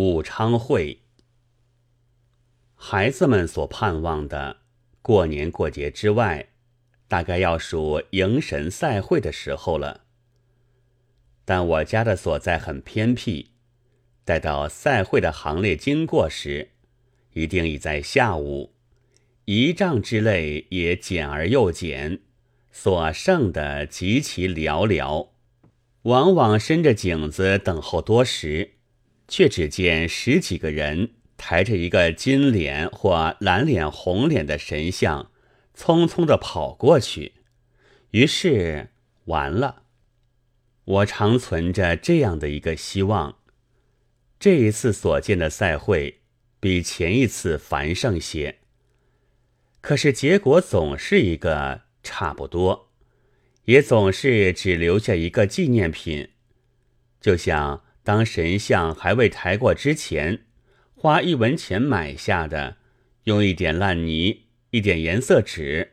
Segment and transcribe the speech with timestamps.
[0.00, 1.00] 武昌会，
[2.76, 4.58] 孩子们所盼望的
[5.02, 6.50] 过年过节之外，
[7.08, 10.04] 大概要数迎神赛会的时候了。
[11.44, 13.50] 但我家的所在很偏僻，
[14.24, 16.68] 待到赛会的行列经过时，
[17.32, 18.74] 一定已在下午，
[19.46, 22.20] 仪仗之类也简而又简，
[22.70, 25.30] 所剩的极其寥寥，
[26.02, 28.74] 往往伸着颈子等候多时，
[29.28, 35.30] 却只见十几个人抬着一个金脸或蓝脸、红脸的神像，
[35.76, 37.34] 匆匆的跑过去，
[38.10, 38.88] 于是
[39.26, 39.82] 完了。
[40.84, 43.36] 我常存着这样的一个希望：
[44.40, 46.20] 这一次所见的赛会
[46.58, 48.58] 比前一次繁盛些。
[49.80, 52.90] 可是结果总是一个差不多，
[53.66, 56.30] 也总是只留下一个纪念品。
[57.20, 60.38] 就像当神像还未抬过之前，
[60.94, 62.78] 花一文钱买下的，
[63.24, 65.92] 用一点烂泥、一点颜色纸、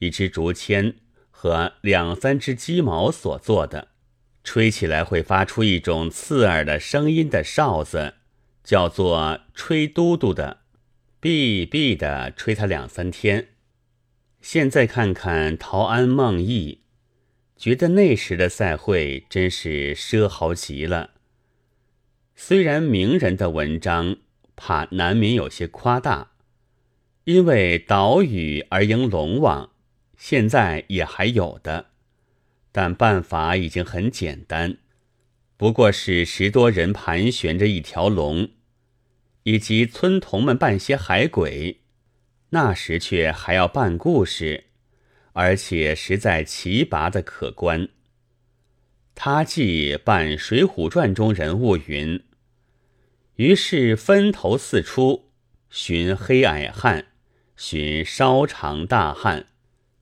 [0.00, 0.96] 一支竹签
[1.30, 3.90] 和两三只鸡毛所做的。
[4.42, 8.14] 吹起来会发出一种刺耳的声音的哨子，
[8.64, 10.62] 叫做吹嘟嘟的，
[11.20, 13.50] 哔哔的吹它两三天。
[14.40, 16.80] 现在看看陶庵梦忆，
[17.56, 21.10] 觉得那时的赛会真是奢豪极了。
[22.44, 24.16] 虽然名人的文章
[24.56, 26.32] 怕难免有些夸大，
[27.22, 29.70] 因为岛屿而迎龙王，
[30.16, 31.90] 现在也还有的。
[32.72, 34.78] 但办法已经很简单，
[35.56, 38.48] 不过是十多人盘旋着一条龙，
[39.44, 41.82] 以及村童们扮些海鬼。
[42.50, 44.64] 那时却还要办故事，
[45.34, 47.88] 而且实在奇拔的可观。
[49.14, 52.20] 他既扮《水浒传》中人物云，
[53.36, 55.30] 于是分头四出，
[55.70, 57.06] 寻黑矮汉，
[57.56, 59.46] 寻稍长大汉，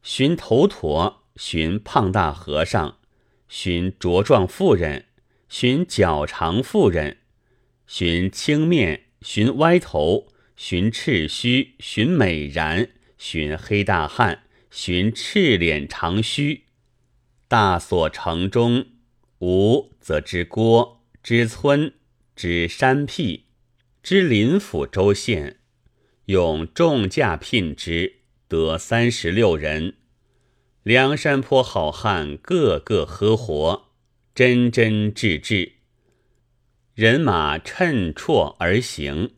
[0.02, 1.18] 寻头陀。
[1.36, 2.98] 寻胖大和尚，
[3.48, 5.06] 寻茁壮妇人，
[5.48, 7.18] 寻脚长妇人，
[7.86, 16.64] 寻青面，寻歪头，寻赤须，寻美髯，寻黑大汉，寻赤脸长须。
[17.48, 18.86] 大所城中，
[19.38, 21.94] 无则知郭，知村，
[22.40, 23.44] 知山僻，
[24.02, 25.58] 知林府州县，
[26.24, 29.96] 用重价聘之，得三十六人。
[30.82, 33.90] 梁山坡好汉个个呵活，
[34.34, 35.72] 真真挚挚，
[36.94, 39.32] 人马趁绰而行。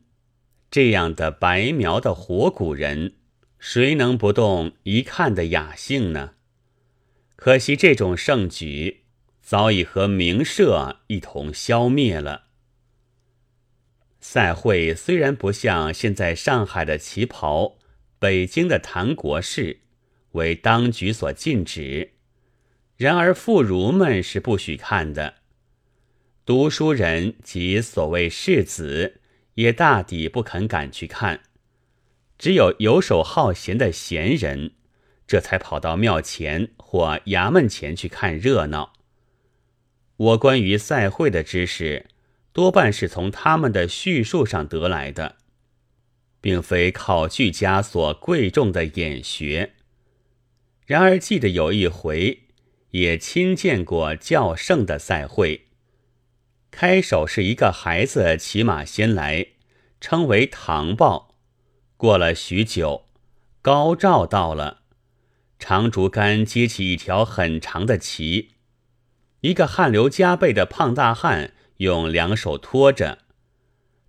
[0.70, 3.14] 这样的白描的活古人，
[3.58, 6.34] 谁能不动一看的雅兴呢？
[7.34, 9.06] 可惜这种盛举
[9.40, 12.51] 早已和名社一同消灭了。
[14.22, 17.76] 赛会虽然不像现在上海的旗袍，
[18.18, 19.80] 北京的谭国士。
[20.32, 22.12] 为当局所禁止，
[22.96, 25.34] 然而妇孺们是不许看的。
[26.46, 29.20] 读书人及所谓士子
[29.56, 31.42] 也大抵不肯赶去看，
[32.38, 34.70] 只有游手好闲的闲人，
[35.26, 38.94] 这才跑到庙前或衙门前去看热闹。
[40.16, 42.06] 我关于赛会的知识，
[42.52, 45.36] 多半是从他们的叙述上得来的，
[46.40, 49.74] 并非考据家所贵重的眼学。
[50.84, 52.42] 然而记得有一回，
[52.90, 55.68] 也亲见过较盛的赛会。
[56.70, 59.46] 开首是一个孩子骑马先来，
[60.00, 61.36] 称为唐报。
[61.96, 63.06] 过了许久，
[63.62, 64.80] 高照到了，
[65.58, 68.56] 长竹竿接起一条很长的旗，
[69.40, 73.18] 一个汗流浃背的胖大汉用两手托着。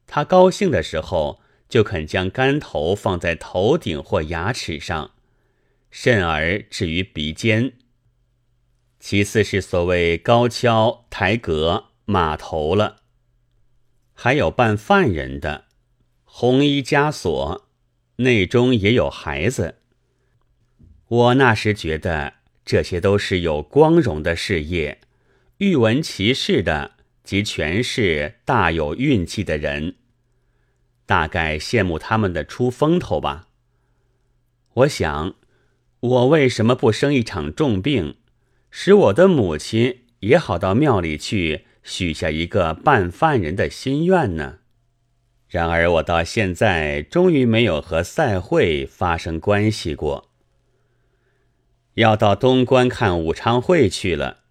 [0.07, 5.11] 他高兴的时候，就肯将竿头放在头顶或牙齿上。
[5.91, 7.73] 甚而至于鼻尖。
[8.99, 13.03] 其次是所谓高跷、抬阁、马头了，
[14.15, 15.65] 还有扮犯人的，
[16.23, 17.67] 红衣枷锁，
[18.15, 19.75] 内中也有孩子。
[21.07, 22.33] 我那时觉得
[22.65, 24.99] 这些都是有光荣的事业，
[25.57, 26.93] 欲闻其事的，
[27.23, 29.95] 即全是大有运气的人，
[31.05, 33.47] 大概羡慕他们的出风头吧。
[34.73, 35.35] 我想。
[36.03, 38.17] 我为什么不生一场重病，
[38.69, 44.59] 使我的母亲也好到庙里去许下一个办犯人的心愿呢？
[45.47, 50.29] 然而我到现在终于没有和赛会发生关系过。
[51.93, 54.42] 要到东关看武昌会去了，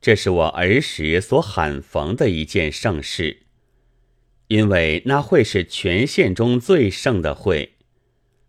[0.00, 3.42] 这是我儿时所罕逢的一件盛事。
[4.48, 7.76] 因为那会是全县中最盛的会。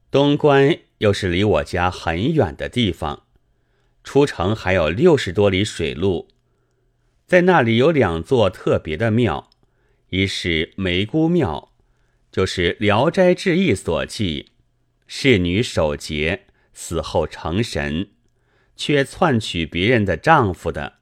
[0.09, 3.27] 东关又是离我家很远的地方，
[4.03, 6.27] 出城还有六十多里水路。
[7.27, 9.49] 在那里有两座特别的庙，
[10.09, 11.71] 一是梅姑庙，
[12.31, 14.49] 就是《聊斋志异》所记，
[15.05, 18.09] 侍女守节死后成神，
[18.75, 21.00] 却篡取别人的丈夫的。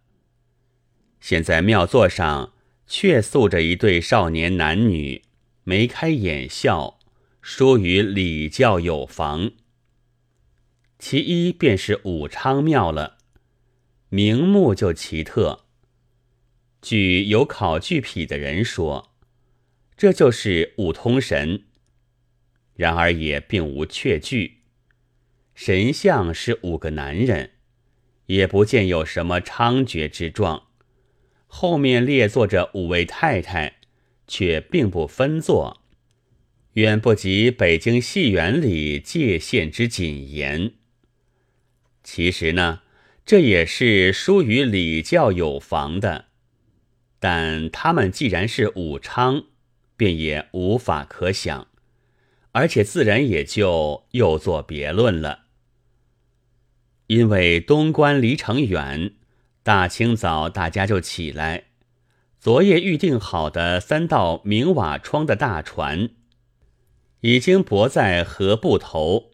[1.19, 2.53] 现在庙座上
[2.87, 5.23] 却塑着一对少年男女，
[5.63, 6.99] 眉开眼笑，
[7.41, 9.51] 疏于礼教有房。
[10.97, 13.17] 其一便是武昌庙了，
[14.09, 15.65] 名目就奇特。
[16.81, 19.13] 据有考据癖的人说，
[19.97, 21.65] 这就是五通神。
[22.75, 24.61] 然而也并无确据。
[25.53, 27.51] 神像是五个男人，
[28.27, 30.68] 也不见有什么猖獗之状。
[31.51, 33.79] 后面列坐着五位太太，
[34.27, 35.81] 却并不分坐，
[36.73, 40.73] 远不及北京戏园里界限之谨严。
[42.03, 42.81] 其实呢，
[43.25, 46.25] 这也是疏于礼教有房的。
[47.19, 49.43] 但他们既然是武昌，
[49.97, 51.67] 便也无法可想，
[52.53, 55.47] 而且自然也就又作别论了。
[57.07, 59.15] 因为东关离城远，
[59.63, 61.65] 大清早大家就起来，
[62.39, 66.09] 昨夜预定好的三道明瓦窗的大船，
[67.21, 69.31] 已经泊在河埠头，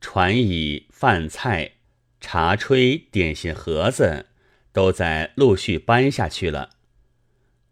[0.00, 1.72] 船椅、饭菜、
[2.20, 4.26] 茶炊、点心盒子，
[4.72, 6.70] 都在陆续搬下去了。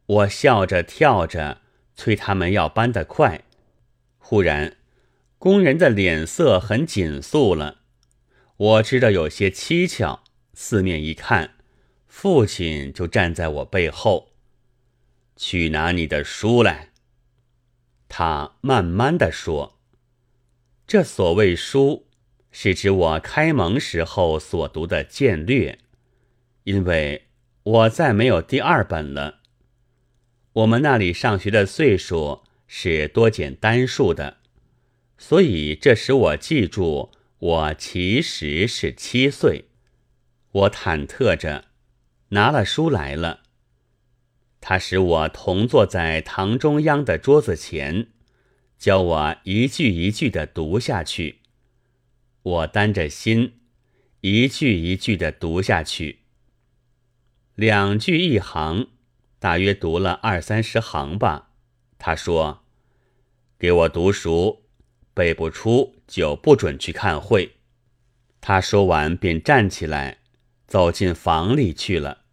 [0.07, 1.63] 我笑着跳着
[1.95, 3.45] 催他们要搬得快，
[4.19, 4.77] 忽然
[5.39, 7.79] 工人的脸色很紧肃了。
[8.57, 11.54] 我知道有些蹊跷，四面一看，
[12.17, 14.31] 父亲就站在我背后。
[15.37, 16.91] 去拿你的书来。
[18.09, 19.81] 他慢慢的说
[20.87, 22.07] ：“这所谓书，
[22.53, 25.81] 是指我开蒙时候所读的剑略，
[26.63, 27.27] 因为
[27.65, 29.41] 我再没有第二本了。”
[30.55, 34.39] 我们那里上学的岁数是多减单数的，
[35.19, 39.65] 所以这使我记住我其实是七岁。
[40.53, 41.65] 我忐忑着
[42.35, 43.43] 拿了书来了，
[44.61, 48.09] 他使我同坐在堂中央的桌子前，
[48.77, 51.43] 教我一句一句的读下去。
[52.43, 53.61] 我担着心，
[54.21, 56.23] 一句一句的读下去，
[57.55, 58.89] 两句一行。
[59.39, 61.51] 大约读了二三十行吧，
[61.99, 62.65] 他说
[63.61, 64.65] ：“给我读熟，
[65.13, 67.59] 背不出就不准去看会。”
[68.43, 70.19] 他说完便站起来，
[70.67, 72.24] 走进房里去了。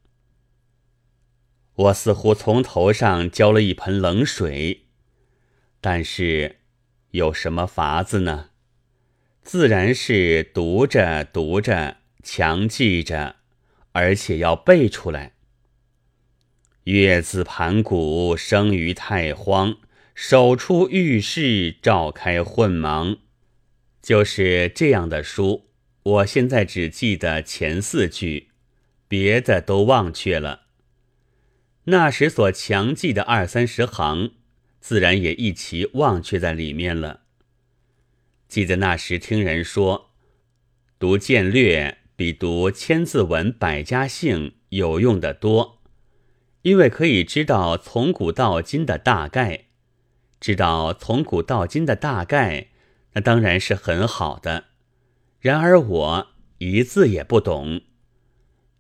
[1.76, 4.86] 我似乎从头上浇了一盆冷水，
[5.80, 6.58] 但是
[7.12, 8.50] 有什么法子呢？
[9.42, 13.38] 自然是读着读着，强记着，
[13.94, 15.34] 而且要背出来。
[16.84, 19.78] 月字盘古生于太荒，
[20.14, 23.20] 手出玉室，照开混茫，
[24.02, 25.70] 就是这样的书。
[26.04, 28.50] 我现在只记得前四句，
[29.08, 30.62] 别的都忘却了。
[31.92, 34.32] 那时所强记的二三十行，
[34.80, 37.24] 自然也一齐忘却在里面了。
[38.48, 40.12] 记得那时听人说，
[40.98, 45.82] 读剑略比读千字文、百家姓有用的多。
[46.62, 49.66] 因为可以知道从古到今的大概，
[50.40, 52.68] 知道从古到今的大概，
[53.16, 54.68] 那当然是很好的。
[55.42, 56.28] 然而我
[56.60, 57.82] 一字也不懂，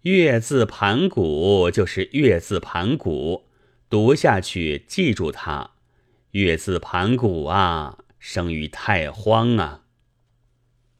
[0.03, 3.46] 月字盘古就是月字盘古，
[3.88, 5.74] 读下去记住它。
[6.31, 9.84] 月字盘古啊，生于太荒啊。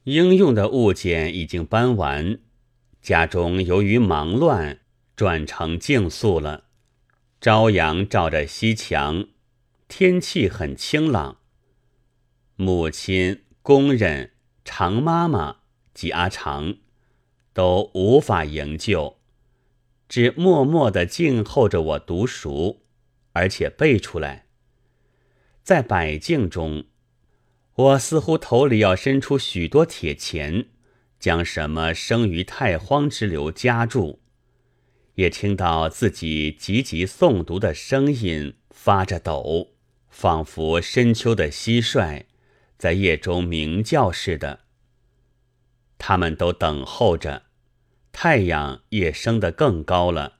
[0.03, 2.41] 应用的物件已经搬完，
[3.01, 4.81] 家中由于忙乱，
[5.15, 6.65] 转成静肃了。
[7.39, 9.29] 朝阳照着西墙，
[9.88, 11.39] 天气很清朗。
[12.55, 15.55] 母亲、工人、常妈妈
[15.91, 16.75] 及阿长
[17.53, 19.17] 都无法营救，
[20.08, 22.81] 只默默的静候着我读熟，
[23.34, 24.48] 而且背出来。
[25.63, 26.86] 在百境中，
[27.75, 30.67] 我似乎头里要伸出许多铁钳，
[31.20, 34.22] 将什么生于太荒之流夹住。
[35.15, 39.75] 也听到自己急急诵读的声音发着抖，
[40.10, 42.24] 仿佛深秋的蟋蟀
[42.77, 44.61] 在夜中鸣叫似的。
[46.03, 47.43] 他们都等候着，
[48.12, 50.39] 太阳也升得更高了。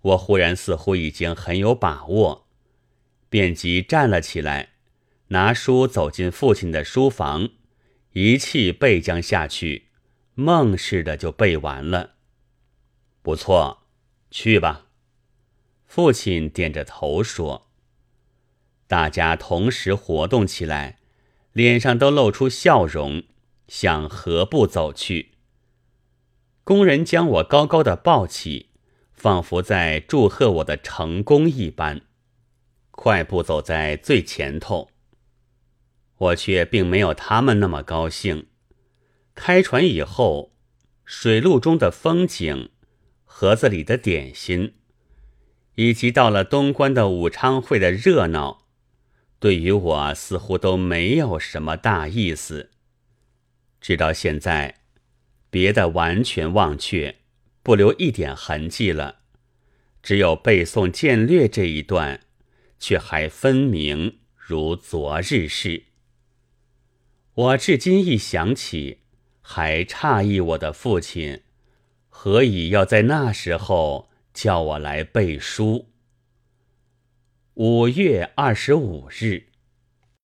[0.00, 2.48] 我忽然似乎已经很有把握，
[3.28, 4.70] 便即站了起来，
[5.28, 7.50] 拿书走进父亲的书房，
[8.14, 9.90] 一气背将下去，
[10.34, 12.14] 梦似的就背完了。
[13.22, 13.84] 不错，
[14.28, 14.86] 去吧。
[15.86, 17.68] 父亲点着头说。
[18.88, 20.98] 大家同时活动起来，
[21.52, 23.22] 脸上都露出笑容，
[23.74, 25.30] 向河部走去。
[26.62, 28.68] 工人将我高高的抱起，
[29.14, 32.02] 仿佛在祝贺我的成功一般，
[32.90, 34.90] 快步走在最前头。
[36.18, 38.48] 我却并没有他们那么高兴。
[39.34, 40.52] 开船以后，
[41.06, 42.68] 水路中的风景，
[43.24, 44.74] 盒子里的点心，
[45.76, 48.66] 以及到了东关的武昌会的热闹。
[49.40, 52.68] 对于我似乎都没有什么大意思。
[53.82, 54.76] 直到现在，
[55.50, 57.16] 别的完全忘却，
[57.64, 59.22] 不留一点痕迹了，
[60.02, 62.20] 只有背诵渐略这一段，
[62.78, 65.86] 却还分明如昨日事。
[67.34, 69.00] 我至今一想起，
[69.40, 71.42] 还诧异我的父亲
[72.08, 75.88] 何以要在那时候叫我来背书。
[77.54, 79.51] 五月二十五日。